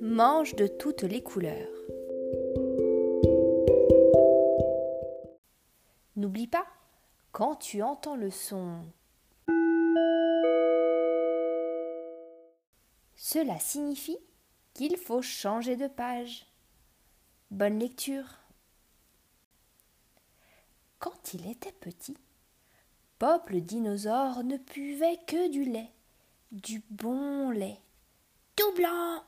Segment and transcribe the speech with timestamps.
[0.00, 1.68] mange de toutes les couleurs.
[6.16, 6.66] N'oublie pas,
[7.32, 8.84] quand tu entends le son,
[13.14, 14.18] cela signifie
[14.74, 16.46] qu'il faut changer de page.
[17.50, 18.38] Bonne lecture.
[20.98, 22.16] Quand il était petit,
[23.18, 25.92] Pop le dinosaure ne buvait que du lait,
[26.52, 27.80] du bon lait,
[28.56, 29.22] tout blanc.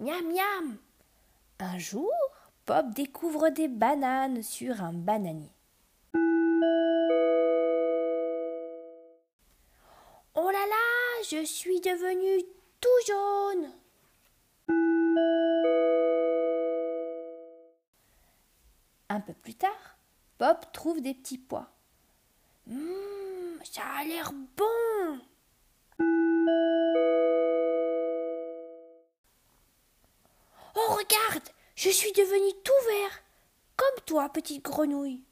[0.00, 0.78] Miam miam.
[1.58, 2.10] Un jour,
[2.64, 5.52] Pop découvre des bananes sur un bananier.
[10.34, 12.42] Oh là là, je suis devenu
[12.80, 13.72] tout jaune.
[19.10, 19.98] Un peu plus tard,
[20.38, 21.70] Pop trouve des petits pois.
[22.70, 24.89] Hum, ça a l'air bon.
[31.00, 33.22] Regarde, je suis devenu tout vert,
[33.76, 35.22] comme toi, petite grenouille.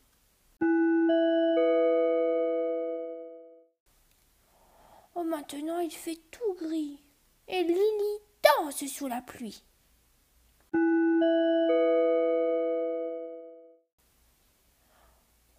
[5.15, 7.01] Oh, maintenant il fait tout gris,
[7.49, 9.63] et Lily danse sous la pluie.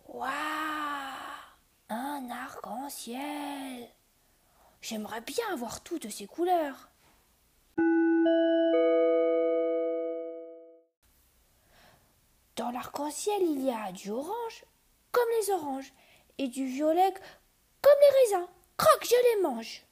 [0.07, 0.29] Waouh
[1.89, 3.89] Un arc-en-ciel
[4.81, 6.89] J'aimerais bien avoir toutes ces couleurs.
[12.59, 14.65] Dans l'arc-en-ciel, il y a du orange,
[15.13, 15.93] comme les oranges,
[16.37, 17.13] et du violet,
[17.81, 18.47] comme les raisins.
[18.75, 19.85] Croque, je les mange.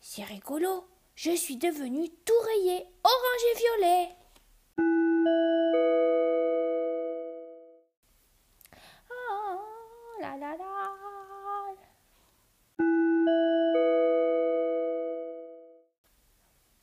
[0.00, 4.08] C'est rigolo, je suis devenu tout rayé, orange et violet.
[9.10, 9.58] Oh,
[10.22, 11.11] la la la.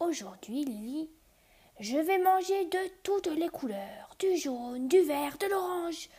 [0.09, 1.07] Aujourd'hui, Lily,
[1.79, 6.09] je vais manger de toutes les couleurs, du jaune, du vert, de l'orange,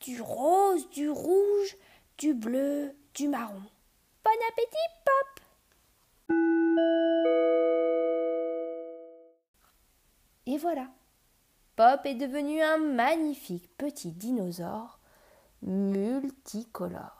[0.00, 1.76] du rose, du rouge,
[2.18, 3.62] du bleu, du marron.
[4.24, 5.44] Bon appétit, Pop
[10.46, 10.88] Et voilà,
[11.76, 14.98] Pop est devenu un magnifique petit dinosaure
[15.62, 17.17] multicolore.